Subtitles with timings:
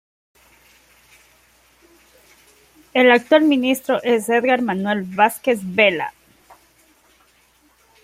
[2.95, 6.11] El actual ministro es Edgar Manuel Vásquez Vela.